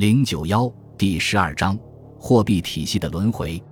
[0.00, 1.78] 零九幺第十二章
[2.18, 3.62] 货币体系的轮回。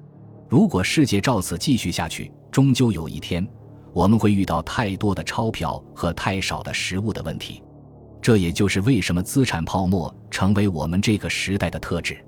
[0.46, 3.48] 如果世界照此继续下去，终究有一天，
[3.94, 7.62] 我们会遇到太多的钞票和太少的食物的问题。
[8.20, 12.22] 这也就是为什么资产泡沫成为我们这个时代的特质。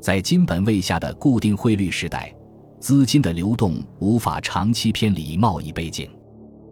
[0.00, 2.34] 在金本位下的固定汇率时代，
[2.80, 6.08] 资金的流动无法长期偏离贸易背景；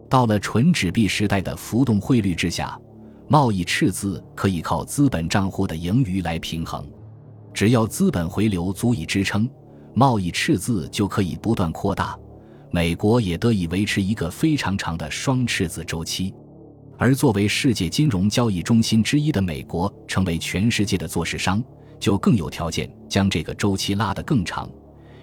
[0.09, 2.77] 到了纯纸币时代的浮动汇率之下。
[3.27, 6.87] 贸易赤字可以靠资本账户的盈余来平衡，
[7.53, 9.49] 只要资本回流足以支撑，
[9.95, 12.15] 贸易赤字就可以不断扩大，
[12.69, 16.33] 美国也得以维持一个非常长的双赤字周期。
[16.97, 21.63] 而作为世界金融交易中心之一的美国，成为全世界的做市商，
[21.99, 24.69] 就更有条件将这个周期拉得更长。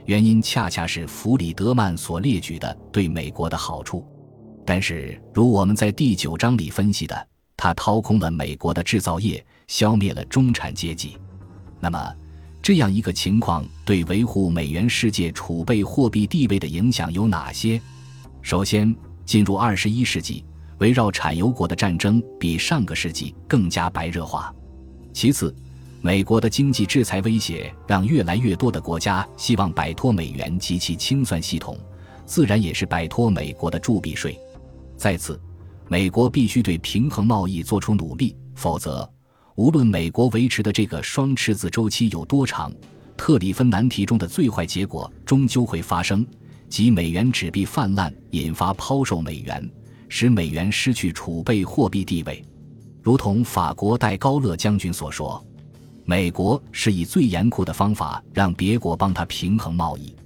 [0.06, 4.05] 原因恰恰是弗里德曼所列举的对美国的好处。
[4.66, 7.31] 但是，如我们在第九章里分析的。
[7.62, 11.16] 他掏空了美国的制造业，消灭了中产阶级。
[11.79, 12.12] 那么，
[12.61, 17.81] 这样一个情况对维护美元世界储备货币地位的影响有哪些？
[18.41, 18.92] 首先，
[19.25, 20.45] 进入二十一世纪，
[20.78, 24.53] 围绕产油国的战争比上个世纪更加白热化。
[25.12, 25.55] 其次，
[26.01, 31.79] 美国的经济制裁威胁让越来越多的国家希望摆脱美元及其清算系统，
[32.27, 34.36] 自然也是摆脱美国的铸币税。
[34.97, 35.41] 再次。
[35.93, 39.07] 美国必须对平衡贸易做出努力，否则，
[39.57, 42.73] 无论美国维持的这个双赤字周期有多长，
[43.15, 46.27] 特里芬难题中的最坏结果终究会发生，
[46.67, 49.70] 即美元纸币泛滥，引发抛售美元，
[50.09, 52.43] 使美元失去储备货币地位。
[53.03, 55.47] 如同法国戴高乐将军所说
[56.07, 60.17] ：“美国是以最严酷的方法让别国帮他平衡贸易。”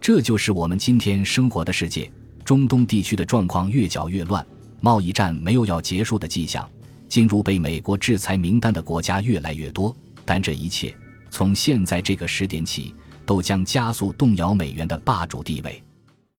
[0.00, 2.08] 这就是我们今天生活的世界。
[2.44, 4.46] 中东地区的状况越搅越乱。
[4.80, 6.68] 贸易战没有要结束的迹象，
[7.08, 10.94] 进入被美国制裁名单的国家越来越多，但这一切
[11.30, 12.94] 从现在这个时点起
[13.26, 15.82] 都将加速动摇美元的霸主地位。